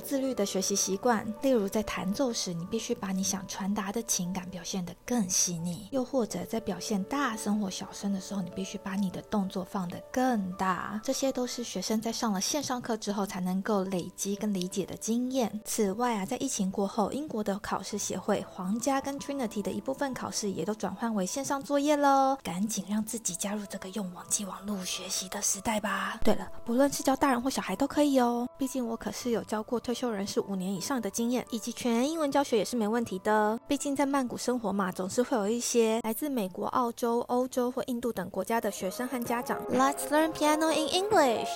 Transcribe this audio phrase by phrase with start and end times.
[0.00, 11.00] 自律的学习习惯，例如在弹奏时，你必须把你想传达的情感表现得更细腻；又或者在表现大声或小声的时候，你必须把你的动作放得更大。
[11.02, 15.60] 这些都是学生在上了线上课之后才能够累积跟理解的经验。
[15.64, 22.36] 此外啊，在疫情过后，英国的考试协会、皇家跟 Trinity 的一部分考试也都转换为线上作业喽。
[22.42, 26.18] 赶紧让自己加入这个用网际网络学习的时代吧！
[26.22, 29.80] 对了，不论是教大人或小孩都可以哦，毕竟我可是有教过。
[29.86, 33.56] 退休人士五年以上的经验，以及全英文教学也是没问题的。
[33.68, 39.64] 毕竟在曼谷生活嘛，总是会有一些来自美国、澳洲、欧洲或印度等国家的学生和家长。
[39.70, 41.48] Let's learn piano in English.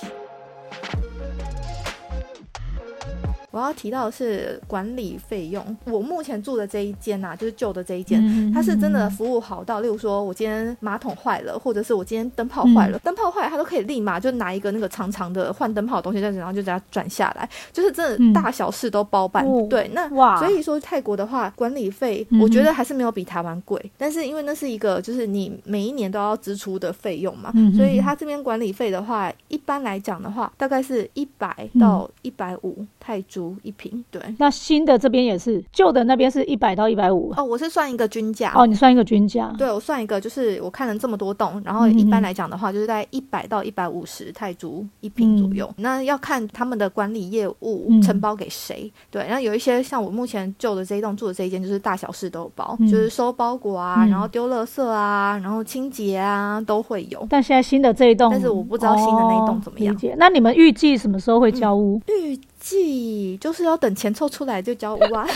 [3.51, 5.77] 我要提到的是管理费用。
[5.85, 19.45] 我目前住的这一间呐，就是旧的这一间，它是真的服务好到，例如说我今天马桶坏了，或者是我今天灯泡坏了，灯泡坏了，它都可以立马就拿一个那个长长的换灯泡的东西，然后就给它转下来，就是真的大小事都包办。
[19.67, 20.07] 对，那
[20.39, 33.40] 所以说泰国的话，管理费我觉得还是没有比台湾贵，但是因为那是一个就是你每一年都要支出的费用嘛，所以它这边管理费的话，一般来讲的话，大概是一百到一百五泰铢。
[33.63, 37.43] 一瓶，对，那新的这边也是，旧的那边是一百到一百五哦。
[37.43, 45.71] 我是算一个均价哦，你算一个均价，对我算一个，就是我看了这么多栋，然后一般来讲的话，就是在一百到一百五十泰铢一瓶左右。
[45.77, 49.23] 那要看他们的管理业务承包给谁，对。
[49.23, 57.25] 然后有一些像我目前旧的这一栋住的这一间，就是大小事都有包，就是收包裹啊，然后丢垃圾啊，然后清洁啊都会有。
[57.29, 59.95] 但现在新的这一栋，但是我不知道新的那一栋怎么样。
[60.17, 62.01] 那你们预计什么时候会交屋？
[62.07, 65.27] 预计就是要等钱凑出来就交屋啊，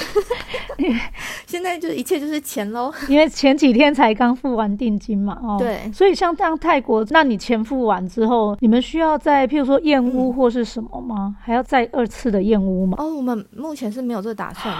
[1.47, 2.93] 现在就一切就是钱喽。
[3.09, 11.35] 因为前几天才刚付完定金嘛，哦，对，所以像像泰国，那你钱付完之后，你们需要再譬如说验屋或是什么吗？
[11.41, 12.95] 还要再二次的验屋吗？
[12.99, 14.73] 哦，我们目前是没有这个打算，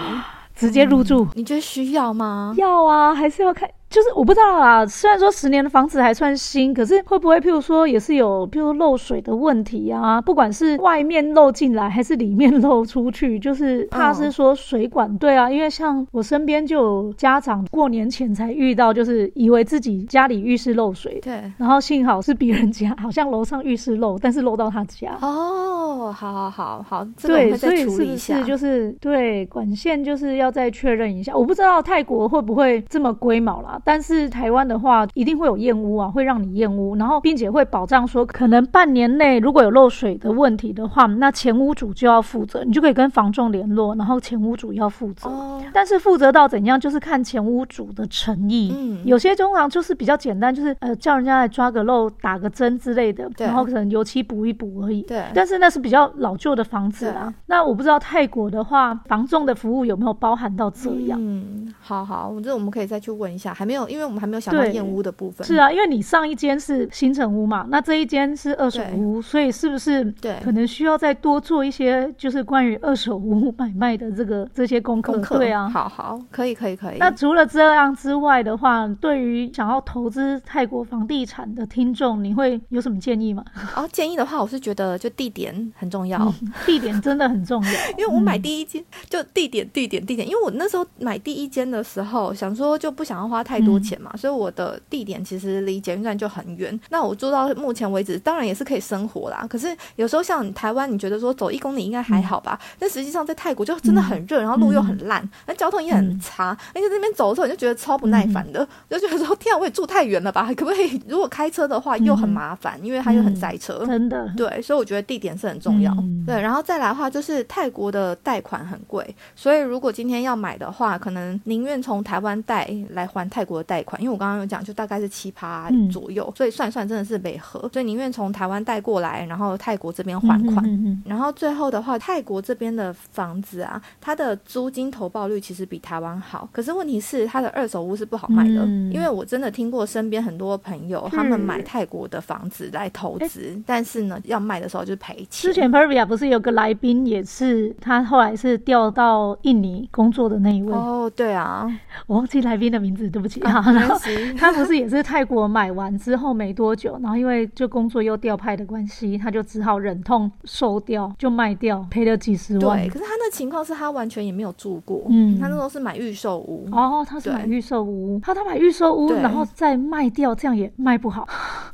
[0.54, 1.26] 直接入住。
[1.34, 2.54] 你觉得需要吗？
[2.56, 3.68] 要啊，还是要看。
[3.88, 10.20] 就是我不知道啊，虽然说十年的房子还算新，可是会不会譬如说也是有譬如漏水的问题啊？
[10.20, 15.50] 不管是外面漏进来还是里面漏出去，就是怕是说水管对啊。
[15.50, 25.16] 因为像我身边就有家长过年前才遇到，就是以为自己家里浴室漏水，对，然后幸好是别人家，好像楼上浴室漏，但是漏到他家。
[25.22, 31.34] 哦，好好好好，对，所以是不是就是对管线就是要再确认一下？
[31.34, 33.75] 我不知道泰国会不会这么龟毛啦。
[33.84, 45.28] 但是台湾的话，一定会有验屋啊，会让你验屋，然后并且会保障说，可能半年内如果有漏水的问题的话，那前屋主就要负责，你就可以跟房仲联络，然后前屋主要负责。
[45.28, 45.62] 哦。
[45.72, 48.72] 但是负责到怎样，就是看前屋主的诚意。
[48.74, 48.98] 嗯。
[49.04, 55.02] 有些通常就是比较简单，就是呃叫人家来抓个漏、打个针之类的，然后可能油漆补一补而已。
[55.02, 55.22] 对。
[55.34, 57.32] 但是那是比较老旧的房子啦。
[57.46, 61.18] 那我不知道泰国的话，房仲的服务有没有包含到这样？
[61.20, 63.65] 嗯，好好，这我们可以再去问一下，还。
[63.66, 65.46] 没有，因为我们还没有想到燕屋的部分。
[65.46, 75.18] 是啊，因为你上一间是新城屋嘛，那这一间是二手屋，所以是不是对可能需要再多做一些，就是关于二手屋买卖的这个这些功课？
[75.36, 76.98] 对啊，好好，可以可以可以。
[76.98, 83.44] 那除了这样之外的话，对于想要投资泰国房地产的听众，你会有什么建议吗？
[83.74, 86.32] 哦，建议的话，我是觉得就地点很重要，
[86.64, 87.70] 地点真的很重要。
[87.98, 94.36] 因为我买第一间就地点地点地点，因为我那时候买第一间的时候，想说就不想要花太多钱嘛，所以。
[94.36, 99.46] 我的地点其实离捷运站就很远，那我住到目前为止，当然也是可以生活啦。
[99.48, 102.60] 可是有时候像台湾，你觉得说走一公里应该还好吧？
[102.78, 110.52] 但实际上在泰国就真的很热，然后路又很烂，那交通也很差，而且这边走的时候你就觉得超不耐烦的，就觉得说天啊，我也住太远了吧？
[110.54, 111.00] 可不可以？
[111.08, 114.30] 如果开车的话又很麻烦，因为它又很塞车，真的。
[114.36, 115.90] 对，所以我觉得地点是很重要。
[116.26, 130.66] 对，然后再来的话，就是泰国的贷款很贵，所以如果今天要买的话，可能宁愿从台湾贷来还泰国的贷款，因为我刚刚有讲，就大概是七趴左右，所以算算真的是没合，所以宁愿从台湾贷过来，然后泰国这边还款。
[131.04, 145.28] 然后最后的话，泰国这边的房子啊，它的租金投报率其实比台湾好，可是问题是它的二手屋是不好卖的，因为我真的听过身边很多朋友他们买泰国的房子来投资，但是呢要卖的时候就是赔钱。
[145.30, 150.72] 之前 Pervia 不是有个来宾也是，他后来是调到印尼工作的那一位。
[150.72, 151.66] 哦，对啊，
[152.06, 153.62] 我忘记来宾的名字，对不起啊。
[153.72, 153.98] 然后
[154.36, 162.78] 他不是也是泰国买完之后没多久，然后因为就工作又调派的关系，他就只好忍痛收掉，就卖掉，赔了几十万。
[162.78, 171.26] 对，可是他那情况是他完全也没有住过，嗯，他那时候是买预售屋哦，他是买预售屋，他他买预售屋，然后再卖掉，这样也卖不好，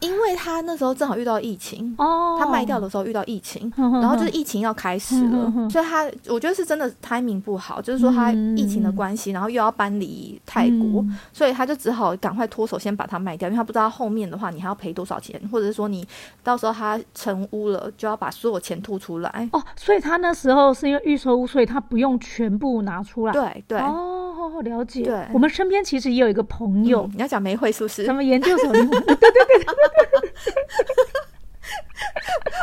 [0.02, 16.06] 因为他那时候正好遇到疫情哦，他卖掉的时候遇到疫情，然后就是疫情要开始了，所以他我觉得是真的 timing 不好，就是说他疫情的关系，然后又要搬离泰国，所以他就只好赶快脱手，先把它卖掉，因为他不知道后面的话你还要赔多少钱，或者是说你
[16.43, 19.48] 到时候他成屋了，就要把所有钱吐出来。
[19.52, 19.62] 哦。
[19.76, 23.32] 所以他那时候是因为预售屋，所以他不用全部拿出来。
[23.32, 23.78] 对对。
[23.78, 24.31] 哦，
[24.62, 25.02] 了解。
[25.02, 28.04] 对，我们身边其实也有一个朋友，你要讲梅慧是不是？
[28.04, 28.70] 什么研究所？
[28.72, 29.72] 对对对对对对。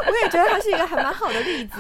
[0.07, 1.79] 我也觉得他是一个还蛮好的例子。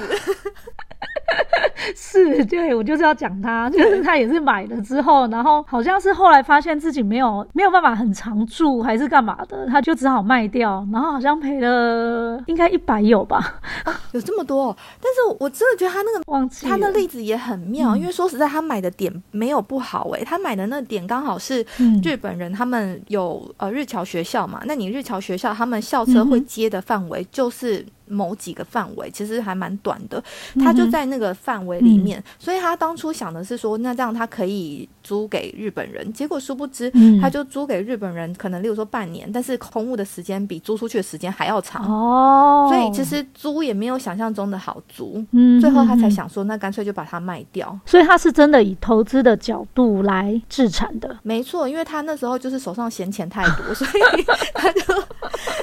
[1.95, 13.59] 是，对我就是要讲他，就是他也是买了之后，然后好像是后来发现自己没有没有办法很常住，还是干嘛的，他就只好卖掉，然后好像赔了应该一百有吧，
[14.13, 14.75] 有这么多。
[15.01, 21.65] 但是我真的觉得他那个忘记他的例子也很妙，因为说实在，他买的点没有不好哎，他买的那点刚好是
[22.03, 27.85] 日本人，他们有呃日侨学校嘛，那你日侨学校他们校车会接的范围就是。
[28.09, 30.21] 某几个范围其实还蛮短的，
[30.55, 36.11] 他就在那个范围里面，所以他当初想的是说，那这样他可以租给日本人。
[36.11, 36.91] 结果殊不知，
[37.21, 41.85] 他就租给日本人，可能例如说半年，但是空屋的时间比租出去的时间还要长。
[41.85, 42.67] 哦。
[42.69, 47.77] 所以其实租也没有想象中的好租，嗯，最后他才想说，那干脆就把它卖掉。
[47.85, 54.23] 所以他是真的以投资的角度来制产的，没错，因为他那时候就是手上闲钱太多，所以
[54.53, 54.81] 他就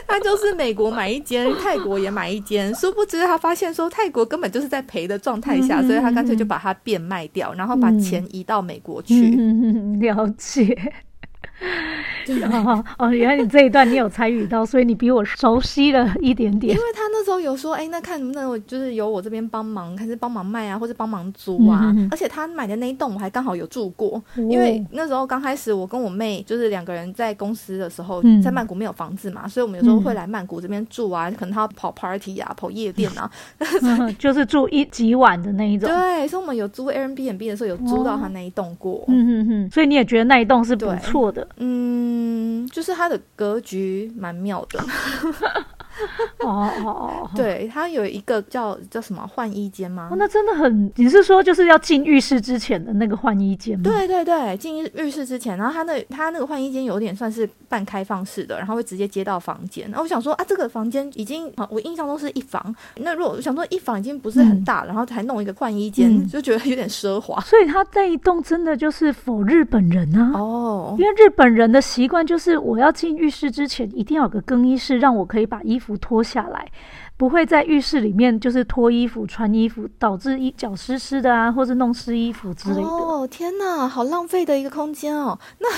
[0.08, 2.36] 他就是美国买一间，泰国也买一。
[2.36, 9.34] 一间，殊不知他发现说泰国根本就是在赔的状态下，所以他干脆就把它变卖掉，然后把钱移到美国去。
[9.98, 10.92] 了解。
[12.50, 16.74] 哦哦，原来你这一段你有参与到，所以你比我熟悉了一点点。
[16.74, 21.94] 因为他那时候有说，哎，那看能不能就是由我这边帮忙，还是帮忙卖啊，或者帮忙租啊。
[22.10, 33.30] 而且他买的那一栋我还刚好有住过，因为那时候刚开始我跟我妹就是两个人在公司的时候，在曼谷没有房子嘛，所以我们有时候会来曼谷这边住啊，可能他跑 party 啊，跑夜店啊
[34.18, 35.88] 就是住一几晚的那一种。
[35.88, 39.04] 对，所以我们有租 Airbnb 的时候有租到他那一栋过。
[39.08, 41.45] 嗯嗯嗯，所以你也觉得那一栋是不错的。
[41.56, 44.84] 嗯，就是他的格局蛮妙的。
[46.44, 50.10] 哦哦哦，对，它有一个叫叫什么换衣间吗？
[50.16, 53.82] 那真的很，你是说就是要进浴室之前的那个换衣间吗？
[53.84, 59.86] 对对对，进浴室之前，然后它那它那个换衣间有点算是半开放式的，然后会直接接到房间。
[59.88, 67.40] 然后我想说啊，这个房间已经我印象中是一房，那如果我想说一房已经不是很大，然后才弄一个换衣间，就觉得有点奢华。
[67.40, 70.32] 所以它这一栋真的就是否日本人啊？
[70.34, 75.85] 哦，因为日本人的习惯就是我要进浴室之前一定要有个更衣室，让我可以把衣服。
[75.86, 76.66] 服脱下来，
[77.16, 82.82] 不会在浴室里面就是脱衣服、穿衣服，导致衣脚湿湿的啊，或者弄湿衣服之类的。
[82.82, 85.38] 哦，天哪，好浪费的一个空间哦。
[85.58, 85.68] 那。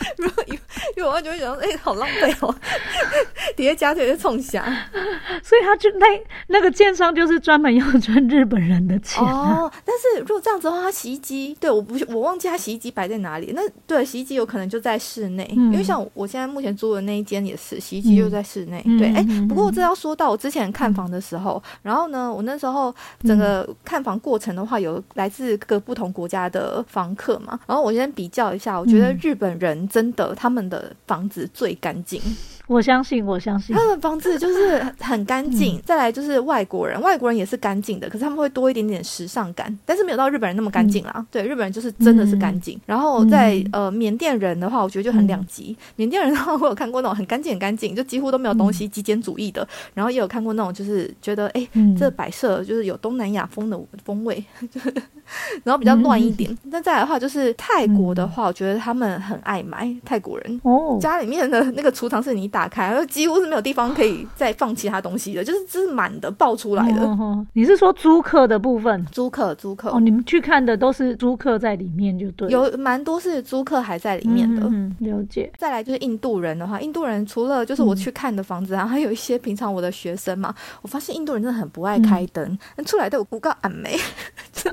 [0.16, 0.42] 如果
[0.96, 2.54] 有有我就会想说，哎，好浪费哦，
[3.56, 4.64] 底下加腿就冲下，
[5.42, 6.06] 所以他就那
[6.48, 9.70] 那个建商就是专门要赚日本人的钱哦。
[9.84, 13.52] 但是如果这样子的话，他洗衣机，对，我不我忘记他洗衣机摆在哪里。
[13.54, 18.82] 那对，洗衣机有可能就在室内，因为像我现在目前租的那一间也是洗衣机就在室内。
[18.98, 22.94] 对，哎，不过这要说到我之前看房的时候，然后呢，我那时候
[23.24, 29.80] 整个看房过程的话，有来自各不同国家的房客嘛，然后我先比较一下，我觉得日本人。
[29.90, 32.22] 真的，他们的房子最干净。
[32.70, 35.82] 我相信，我相信他们房子就是很干净。
[35.84, 41.26] 再来就是外国人，外国人也是干净的，可是他们会多一点点时尚感，但是没有到日本人那么干净啦。
[41.32, 42.80] 对，日本人就是真的是干净。
[42.86, 45.76] 然后在呃缅甸人的话，我觉得就很两极。
[45.96, 49.66] 缅甸人的话，我有看过那种很干净很干净，就几乎都没有东西，极简主义的。
[49.92, 54.44] 然后也有看过那种就是觉得哎，这摆设就是有东南亚风的风味，
[55.64, 56.56] 然后比较乱一点。
[56.62, 62.59] 那再来的话，就是泰国的话，我觉得他们很爱买泰国人哦，家里面的那个储藏是你打。
[62.60, 67.08] 打开，然后几乎是没有地方可以再放其他东西的，就是这是满的爆出来的。
[67.54, 69.02] 你是说租客的部分？
[69.06, 74.60] 租客，租客哦，你们去看的都是租客在里面就对，有蛮多是租客还在里面的。
[74.70, 75.50] 嗯，了解。
[75.56, 83.96] 再来就是印度人的话，印度人除了就是我去看的房子，然后还有一些平常我的学生嘛，我发现印度人真的很不爱开灯，出来都有不告暗梅，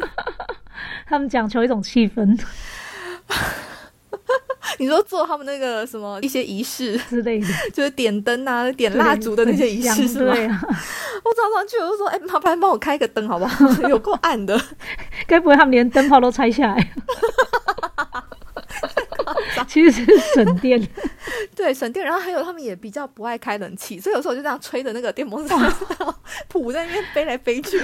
[1.07, 2.37] 他们讲求一种气氛。
[4.77, 10.33] 你说做他们那个什么一些仪式之类的， 就是点灯啊、点蜡烛的那些仪式是吗？
[10.33, 13.65] 我早上去我就说：“哎，麻烦帮我开个灯好不好？
[13.89, 14.59] 有够暗的，
[15.27, 16.91] 该不会他们连灯泡都拆下来？”
[19.67, 20.81] 其实是省电，
[21.55, 22.05] 对省电。
[22.05, 25.59] 然后还有他们也比较不爱开冷气，所以有时候我就这样吹着那个电风扇，
[26.47, 27.77] 谱在那边飞来飞去。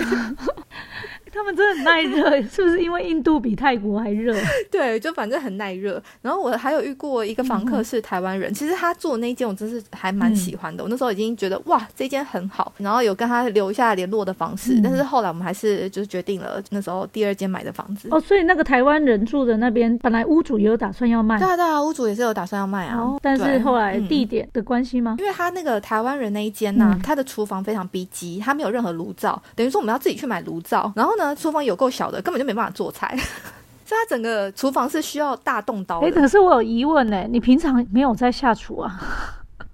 [1.34, 4.36] 他们真的很耐热， 是不是因为印度比泰国还热？
[4.70, 6.02] 对，就反正很耐热。
[6.22, 10.84] 然后我还有遇过一个房客是台湾人，其实他住的那间我真是还蛮喜欢的。
[10.84, 14.80] 我那时候已经觉得哇，这间很好，然后有跟他留下联络的方式。
[14.84, 18.08] 但是后来我们还是就是决定了那时候第二间买的房子。
[18.12, 21.40] 哦，所以那个台湾人住的那边，本来屋主也有打算要卖。
[21.40, 23.00] 对啊，对啊，屋主也是有打算要卖啊。
[23.22, 25.16] 但是后来地点的关系吗？
[25.20, 30.92] 因为他那个台湾人那一间呢，他的厨房非常逼急，他没有任何炉灶，等于说我们要自己去买炉灶。
[30.96, 31.64] 然后呢，厨房。
[31.64, 33.08] 有够小的，根本就没办法做菜，
[33.86, 36.08] 所以它整个厨房是需要大动刀的。
[36.08, 39.00] 哎，可是我有疑问呢，你平常没有在下厨啊？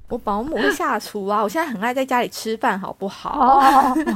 [0.09, 3.61] 我保姆会下厨啊，我现在很爱在家里吃饭，好不好？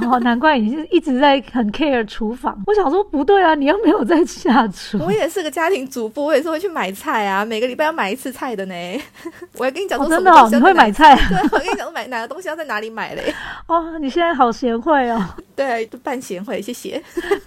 [0.09, 2.59] 哦，难怪你是一直在很 care 厨房。
[2.65, 4.97] 我想说不对啊，你又没有在下厨。
[4.97, 8.73] 我也是个家庭主妇，我也是会去买菜啊，每个礼拜要买一次菜的呢。
[9.59, 11.13] 我还跟你讲说，真的，你会买菜？
[11.13, 13.31] 啊 对，我跟你讲，买哪个东西要在哪里买嘞？
[13.67, 15.23] 哦，你现在好贤惠哦。
[15.55, 16.99] 对，半贤惠，谢谢。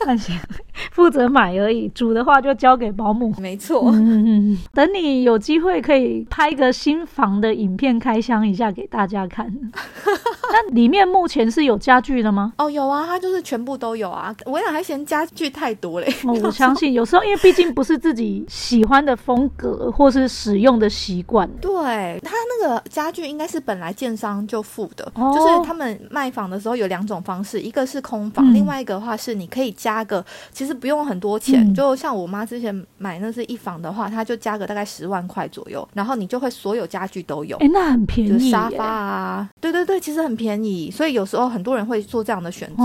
[0.07, 3.35] 半贤惠，负责买而已，煮的话就交给保姆。
[3.41, 3.91] 没错。
[3.93, 4.59] 嗯嗯。
[4.73, 8.36] 等你有机会可以拍个新房的影片开箱。
[8.37, 9.51] 当一下给大家看，
[10.53, 12.53] 那里面目前是有家具的吗？
[12.59, 14.35] 哦，有啊，它就是全部都有啊。
[14.45, 16.13] 我俩还嫌家具太多嘞。
[16.25, 21.49] 我相信有时候因为毕竟不是自己喜欢的风格或是使用的习惯。
[21.61, 37.57] 对，它那个家具应该是本来建商就付的，就是他们卖房的时候有两种方式，一个是空房，另外一个的话是你可以加个，其实不用很多钱，就像我妈之前买那是一房的话，她就加个大概十万块左右，然后你就会所有家具都有。
[37.59, 38.31] 哎，那很便宜。
[38.31, 42.85] 就沙发啊，对对对，其实很便宜，所以有时候很多人会做这样的选择。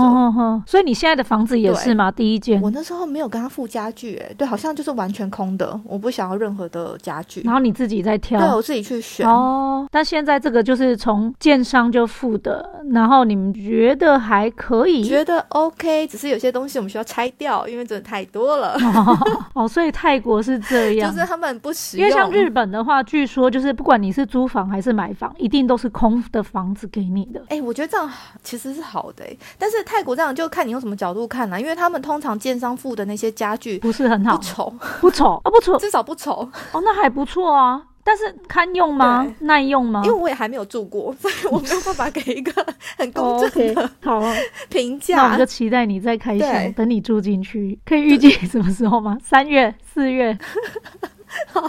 [0.66, 2.10] 所以你现在的房子也是吗？
[2.10, 7.42] 第一间，我那时候没有跟他付家具，哎，对，好像就是完全空的，我不想要任何的家具。
[7.42, 9.28] 然后你自己在挑，对我自己去选。
[9.28, 15.02] 哦，但现在这个就是从建商就付的，然后你们觉得还可以？
[15.04, 18.76] 觉得 OK，只是有些东西我们需要拆掉，因为真的太多了。
[19.54, 22.06] 哦，所以泰国是这样，就是他们不使用。
[22.06, 27.42] 因为像日本的话，据说就是不管你是租房还是买房，一定都是空的房子给你的。
[27.48, 28.10] 哎，我觉得这样
[28.42, 29.24] 其实是好的。
[29.24, 31.58] 哎，但是泰国这样就看你用什么角度看啦。
[31.58, 36.32] 因为他们通常建商付的那些家具不是很好，不丑，不丑啊，不丑， 至少不丑。
[36.72, 37.82] 哦，那还不错啊。
[38.04, 39.26] 但是堪用吗？
[39.40, 40.02] 耐用吗？
[40.04, 42.66] 因为我也还没有住过， 所以我没有办法给一个
[42.96, 44.20] 很公正的 好
[44.68, 45.16] 评价。
[45.16, 49.16] 那我们就期待你再开箱，等你住进去，可以预计什么时候吗？
[49.22, 50.36] 三月、四月。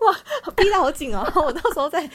[0.00, 1.22] 哇，逼得好紧哦！
[1.36, 2.08] 我到时候再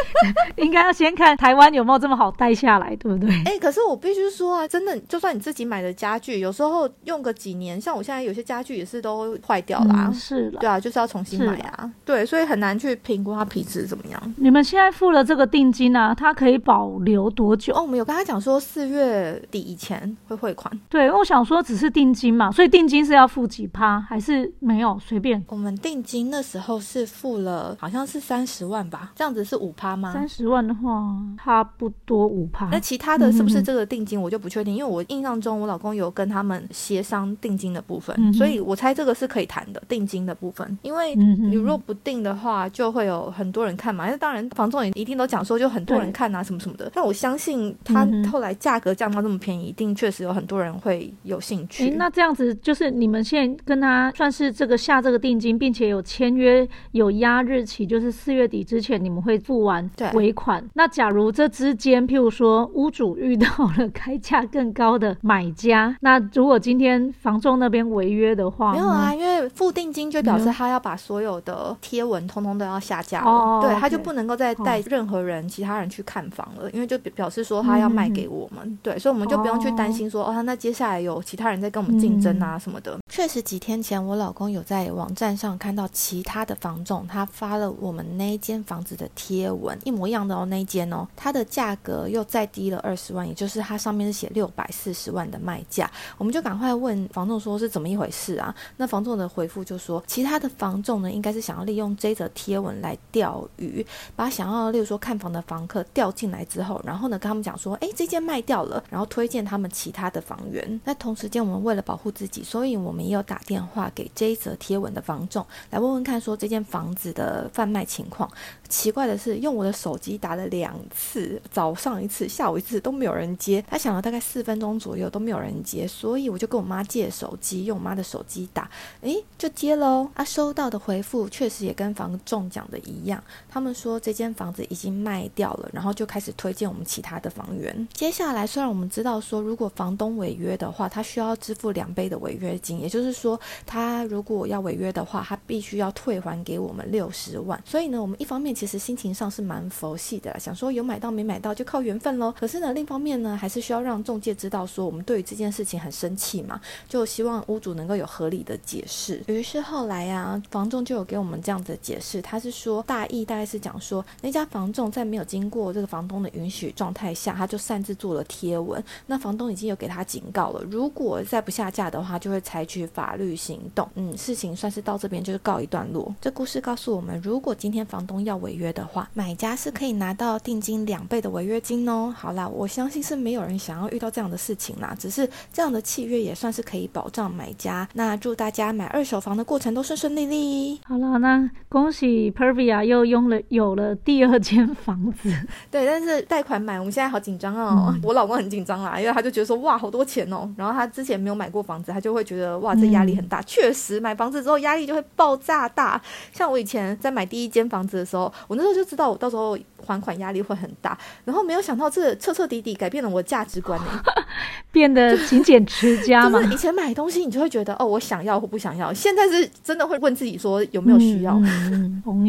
[0.56, 3.30] 应该要先看台湾有没有这么好带下来，对不对？
[3.44, 10.10] 哎，可是我必须说啊，真的，就算你自己买的家具，有时候用个几年，像我现在有些家具也是都坏掉啦。
[10.12, 11.90] 是对啊，就是要重新买啊。
[12.04, 14.34] 对，所以很难去评估它品质怎么样。
[14.36, 17.72] 你们现在付了这个定金啊，它可以保留多久？
[17.74, 20.72] 哦，我们有跟他讲说四月底以前会汇款。
[20.88, 25.44] 对，因为我想说只是定金嘛，所以定金是要付几趴，还是没有随便？
[25.48, 30.12] 我们定金那时候是付了，好像是三十万吧，这样子是五趴吗？
[30.12, 32.68] 三十万的话，差不多五趴。
[32.70, 40.78] 那其他的是不是这个定金，我就不确定，因为我印象中我老公有跟他们协商定金的部分，所以我猜这个是可以谈的定金的部分。
[40.82, 44.08] 因为你如果不定的话，就会有很多人看嘛。
[44.08, 46.90] 那当然，房仲也一定都讲说，就很多人看啊，什么什么的。
[46.94, 51.90] 但我相信他后来价格降到这么便宜，一定确实有很多人会有兴趣。
[51.90, 56.68] 那这样子就是你们现在跟他算是这个下这个定金，并且有签约。
[56.92, 60.64] 有压日期，就是四月底之前你们会付完尾款。
[60.74, 82.98] 那假如这之间，譬如说屋主遇到了开价更高的买家， 那如果今天房仲那边违约的话，没有啊，因为付定金就表示他要把所有的贴文通通都要下架了，对，他就不能够再带任何人、其他人去看房了，因为就表示说他要卖给我们，对，所以我们就不用去担心说哦，那接下来有其他人在跟我们竞争啊什么的。
[83.10, 86.58] 确实，几天前我老公有在网站上看到其其他的。
[86.58, 98.52] 房仲他发了我们那一间房子的贴文，一模一样的哦，那一间哦，它的价格又再低了二十万，也就是它上面是写六百四十万的卖价，我们就赶快问房仲说是怎么一回事啊？
[98.76, 110.80] 那房仲的回复就说，其他的房仲呢，应该是想要利用这则贴文来钓鱼，把想要例如说看房的房客钓进来之后，然后呢跟他们讲说，哎，这间卖掉了，然后推荐他们其他的房源。
[110.84, 118.30] 那同时间，我们为了保护自己，所以我们也有打电话给这一则贴文的房仲来问问看，说这间房子的贩卖情况。
[118.68, 123.62] 奇怪的是，用我的手机打了两次，早上一次，下午一次都没有人接。
[123.68, 128.70] 他想了大概四分钟左右都没有人接，所以我就跟我妈借手机，用我妈的手机打，
[129.02, 130.08] 诶，就接喽。
[130.14, 137.88] 啊，收到的回复确实也跟房中奖的一样，他们说这间房子已经卖掉了，然后就开始推荐我们其他的房源。
[137.92, 147.60] 接下来，虽然我们知道说，如果房东违约的话，他需要支付两倍的违约金，也就是说，他如果要违约的话，他必须要退还给我们六十万。
[147.64, 152.32] 所以呢，我们一方面其实心情上是蛮佛系的，想说有买到没买到就靠缘分喽。
[152.38, 159.22] 可是呢，另一方面呢，还是需要让中介知道说我们对于这件事情很生气嘛，就希望屋主能够有合理的解释。
[159.26, 168.82] 于是后来呀，房仲就有给我们这样子的解释，他是说大意大概是讲说那家房仲在没有经过这个房东的允许状态下，他就擅自做了贴文。
[169.06, 173.88] 那房东已经有给他警告了，如果再不下架的话，就会采取法律行动。
[173.94, 176.14] 嗯，事情算是到这边就是告一段落。
[176.20, 182.14] 这故事告诉我们，如果今天房东要违约的话，买家是可以拿到定金两倍的违约金哦。
[182.16, 187.88] 好啦，我相信是没有人想要遇到这样的事情啦，只是这样的契约也算是可以保障买家。
[187.94, 190.80] 那祝大家买二手房的过程都顺顺利利。
[190.84, 195.32] 好了，那恭喜 Pervia 又拥了有了第二间房子。
[195.70, 197.94] 对，但是贷款买，我们现在好紧张哦。
[198.02, 200.50] 我老公很紧张啦，因为他就觉得说哇好多钱哦。
[200.56, 203.42] 然后他之前没有买过房子，他就会觉得哇这压力很大。
[203.42, 206.00] 确实买房子之后压力就会爆炸大。
[206.32, 210.96] 像我以前在买第一间房子的时候，我那时候就知道我到时候还款压力会很大。
[211.24, 213.86] 然后没有想到这彻彻底底改变了我的价值观呢，
[214.72, 216.40] 变得勤俭持家嘛。
[216.42, 221.40] 就是以前买东西你就会觉得哦我想要或不想要，现在是真的会问自己说有没有需要。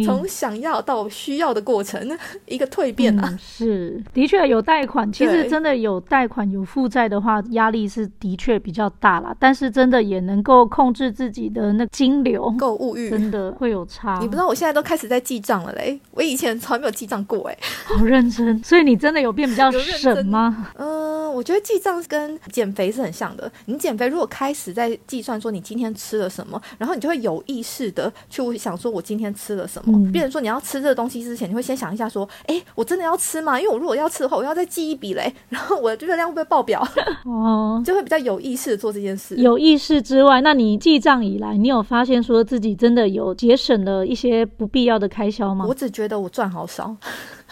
[0.05, 3.37] 从想要到需要的过程， 一个蜕变啊。
[3.41, 9.35] 是，的确有贷款，其实真的有贷款有负债的话，压力是的确比较大啦。
[9.39, 14.19] 但是真的也能够控制自己的那金流、购物欲，真的会有差。
[14.19, 18.61] 你不知道我现在都开始在记账了嘞，我以前从来没有记账过哎， 好认真。
[18.63, 20.67] 所以你真的有变比较省吗？
[20.77, 23.51] 嗯，我觉得记账跟减肥是很像的。
[23.65, 30.11] 你减肥如果开始在计算说你今天吃了什么，然后你就会有意识的去想说我今天吃了什么。
[30.11, 33.59] 别人说你要吃这个东西之前，你会先想一下说，哎，我真的要吃吗？
[33.59, 36.85] 因为我如果要吃的话，我要再记一笔嘞，然后我的热量会不会爆表？
[37.25, 39.35] 哦，就会比较有意识的做这件事。
[39.35, 45.65] 有意识之外，那你记账以来，你有发现说自己真的有节省了一些不必要的开销吗？
[45.67, 46.95] 我只觉得我赚好少。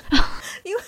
[0.64, 0.82] 因为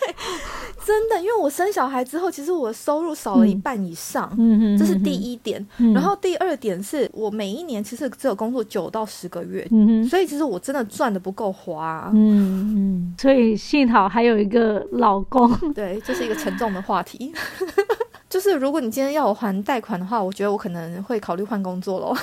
[0.90, 5.64] 真的，因为我生小孩之后，其实我的收入少了一半以上，嗯嗯，这是第一点。
[5.94, 13.16] 然后第二点是我每一年其实只有工作九到十个月，嗯所以其实我真的赚的不够花，嗯嗯。
[13.20, 17.32] 所以幸好还有一个老公， 对，这是一个沉重的话题。
[18.28, 22.16] 就是如果你今天要我还贷款的话，我觉得我可能会考虑换工作喽。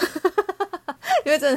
[1.27, 1.57] 因为这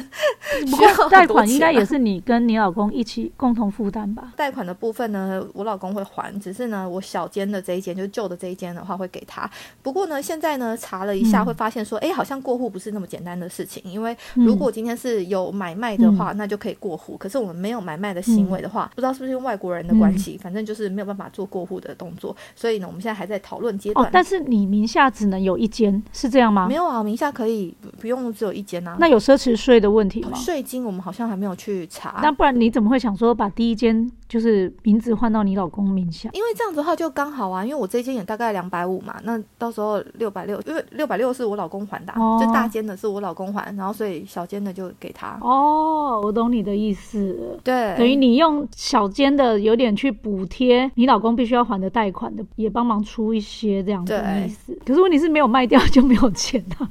[0.66, 4.32] 需要贷款，应该也是你跟你老公一起共同负担吧？
[4.36, 9.48] 贷款的部分呢，我老公会还，只是呢，我小间的这一间，就是旧的这一间的话，会给他。
[9.80, 13.80] 不过呢，现在呢，查了一下，会发现说，哎，好像过户不是那么简单的事情。
[13.84, 17.16] 因为如果今天是有买卖的话，那就可以过户。
[17.16, 22.36] 可是我们没有买卖的行为的话，不知道是不是用外国人的关系，反正就是没有办法做过户的动作。
[22.56, 24.10] 所以呢，我们现在还在讨论阶段。
[24.12, 26.66] 但是你名下只能有一间，是这样吗？
[26.66, 28.96] 没有啊，名下可以不用只有一间啊。
[28.98, 30.30] 那有奢侈税的问题吗？
[30.34, 32.20] 税金我们好像还没有去查。
[32.22, 36.30] 那不然你怎么会想说把第一间就是名字换到你老公名下？
[36.32, 45.38] 因为这样子的话就刚好啊，因为我这间也大概两百五嘛，那到时候六百六，因为六百六是我老公还的，就大间的是我老公还，然后所以小间的就给他。
[45.42, 47.58] 哦，我懂你的意思。
[47.62, 54.78] 对，等于你用小间的有点去补贴你老公必须要还的贷款的，也帮忙出一些这样子的意思。
[54.86, 56.88] 可是问题是没有卖掉就没有钱啊。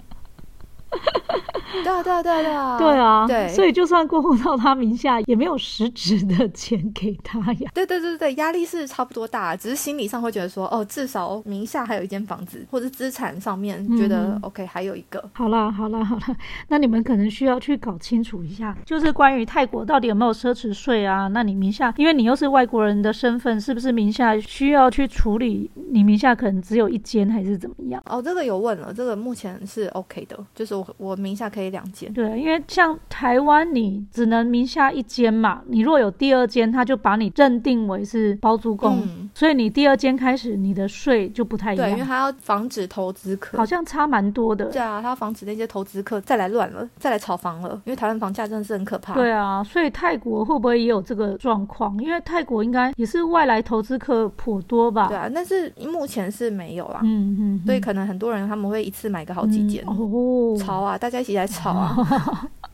[1.83, 7.69] 对啊，对啊，对啊，对啊，对，所以就算过户到他名下，也没有实质的钱给他呀。
[7.73, 15.23] 对对对对压力是差不多大，只是心理上会觉得说，哦，至少名下还有一间房子，或者资产上面觉得 OK，还有一个。
[15.33, 16.21] 好了，好了，好了，
[16.67, 21.27] 那你们可能需要去搞清楚一下，就是关于泰国到底有没有奢侈税啊？
[21.27, 25.69] 那你名下，因为你又是外国人的身份，是不是名下需要去处理？
[25.91, 28.01] 你名下可能只有一间，还是怎么样？
[28.05, 31.58] 哦，这个有问了，这个目前是 OK 的，就是我我名下可以。
[31.59, 32.11] 可以两间。
[32.13, 39.01] 对，因为像台湾，你只能名下一间嘛，你若有第二间，他就把你认定为是包租公，
[39.33, 41.87] 所以你第二间开始，你的税就不太一样。
[41.87, 44.65] 对，因为他要防止投资客，好像差蛮多的。
[44.65, 49.13] 对啊，他要防止那些投资客再来乱了，再来炒房了，因为台湾房价真的是很可怕。
[49.13, 52.01] 对啊，所以泰国会不会也有这个状况？
[52.01, 55.07] 因为泰国应该也是外来投资客颇多吧？
[55.09, 57.01] 对啊，但是目前是没有啦。
[57.03, 62.47] 嗯嗯，所以可能很多人他们会一次买个好几间哦，炒啊，大家一起来炒啊。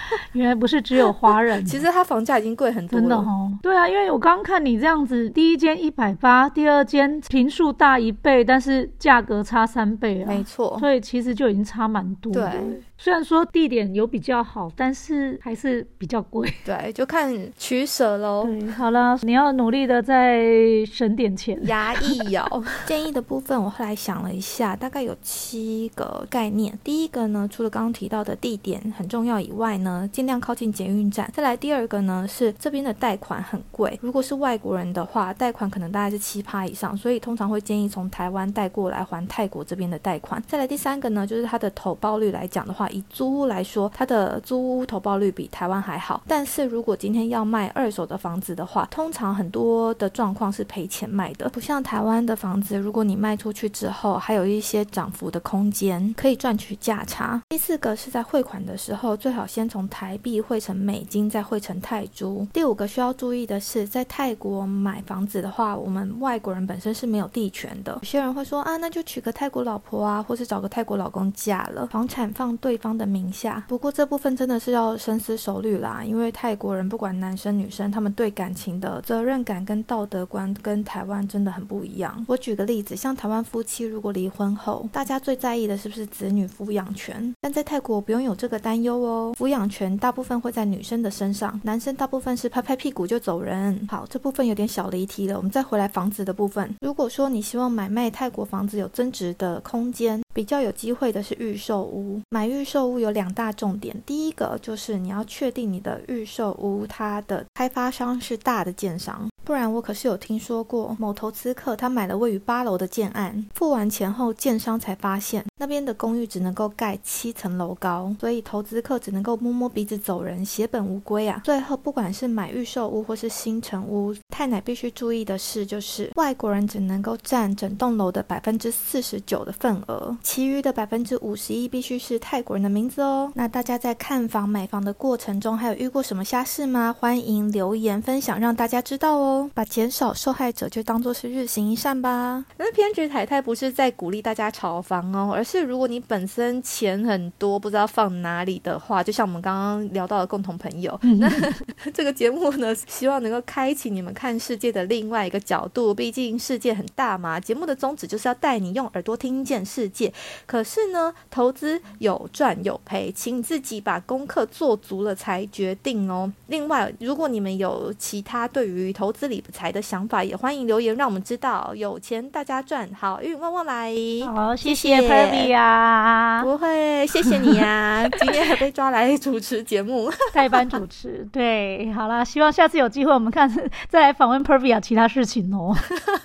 [0.32, 3.24] 原来不是只有华人，其实它房价已经贵很多了。
[3.62, 10.26] 对啊，因为我刚刚看你这样子，第一间一百八，第二间平数大一倍，但是价格差三倍啊。
[10.28, 12.32] 没错，所以其实就已经差蛮多。
[12.32, 12.82] 对。
[12.96, 16.48] 虽然说地点有比较好，但是还是比较贵。
[16.64, 18.44] 对， 就看取舍喽。
[18.44, 20.40] 对，好了，你要努力的再
[20.86, 21.58] 省点钱。
[21.66, 22.62] 压抑哦。
[22.86, 26.78] 建议的部分，我后来想了一下，大概有七个概念。
[26.84, 31.30] 第一个呢，除了刚刚提到的地点很重要以外呢，尽量靠近捷运站。
[31.34, 33.98] 再来第二个呢，是这边的贷款很贵。
[34.02, 40.42] 如果是外国人的话，贷款可能大概是七趴以上，所以通常会建议从台湾贷过来还泰国这边的贷款。
[40.46, 42.88] 再来第三个呢，就是它的投报率来讲的话。
[42.92, 46.22] 以租屋来说，它的租屋投报率比台湾还好。
[46.28, 57.40] 但是如果今天要卖二手的房子的话，通常很多的状况是赔钱卖的，不像台湾的房子，如果你卖出去之后，还有一些涨幅的空间，可以赚取价差。
[57.48, 62.46] 第四个是在汇款的时候，最好先从台币汇成美金，再汇成泰铢。
[62.52, 67.92] 第五个需要注意的是，在泰国买房子的话，我们外国人本身是没有地权的。
[68.02, 72.78] 有些人会说啊，那就娶个泰国老婆啊，或是找个泰国老公嫁了，房产放对。
[72.82, 82.24] 方的名下，不过这部分真的是要深思熟虑啦，因为泰国人不管男生女生，他们对感情的责任感跟道德观跟台湾真的很不一样。
[82.26, 87.32] 我举个例子，像台湾夫妻如果离婚后，大家最在意的是不是子女抚养权？
[87.40, 93.86] 但在泰国不用有这个担忧哦，抚养权大部分会在女生的身上，男生大部分是拍拍屁股就走人。
[93.88, 96.74] 好，这部分有点小离题了，我们再回来房子的部分。
[96.80, 102.62] 如果说你希望买卖泰国房子有增值的空间，比较有机会的是预售屋，买预。
[102.62, 109.28] 售屋有两大重点，第一个就是你要确定你的预售屋它的开发商是大的建商。
[109.44, 121.40] 不然我可是有听说过某投资客，他买了位于八楼的建案，付完钱后，建商才发现那边的公寓只能够盖七层楼高，所以投资客只能够摸摸鼻子走人，血本无归啊！
[121.44, 133.30] 最后不管是买预售屋或是新城屋，太奶必须注意的是，就是外国人只能够占整栋楼的百分之四十九的份额，其余的百分之五十一必须是泰国人的名字哦。
[133.34, 136.94] 那大家在看房买房的过程中，还有遇过什么瞎事吗？
[136.98, 139.50] 欢迎留言分享，让大家知道哦。
[139.54, 142.44] 把减少受害者就当做是日行一善吧。
[142.56, 151.28] 那偏执太太不是在鼓励大家炒房哦，而是如果你本身钱很多，不知道放哪里的话，就像们刚刚聊到的共同朋友，那
[151.92, 155.94] 这个节目呢，希望能够开启你们看世界的另外一个角度。
[155.94, 160.12] 毕竟世界很大嘛，节目的宗旨就是要带你用耳朵听见世界。
[160.46, 166.30] 可是呢，投资有赚有赔，请自己把功课做足了才决定哦。
[166.48, 171.72] 另外，如果你们有其他对于投资，理财的想法也欢迎留言，让我们知道。
[171.74, 173.94] 有钱大家赚，好运旺旺来。
[174.26, 178.06] 好，谢谢 Pervy 啊，不会，谢谢你啊。
[178.20, 181.26] 今天还被抓来主持节目， 代班主持。
[181.32, 183.48] 对，好啦，希望下次有机会，我们看
[183.88, 185.72] 再来访问 Pervia，其他事情哦。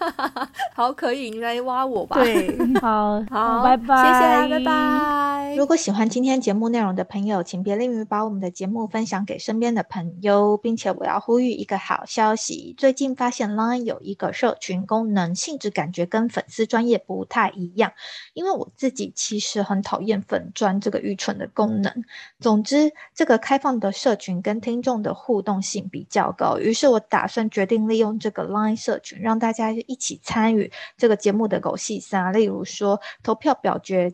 [0.73, 2.17] 好，可以，你来挖我吧。
[2.21, 5.55] 对，好好，拜拜，谢谢，拜拜。
[5.55, 12.73] 如果喜欢今天节目内容的朋友，请别吝于把我们的节目分享给身边的朋友，并且我要呼吁一个好消息。
[12.77, 17.93] 最近发现 Line 有一个社群功能，性质感觉跟粉丝专业不太一样。
[18.33, 22.03] 因为我自己其实很讨厌粉专这个愚蠢的功能。
[22.39, 34.13] 总之，这个开放的社群跟听众的互动性比较高，于是我打算决定利用这个 Line 社群，让大家一起参与这个节目的狗戏三，例如说投票表决。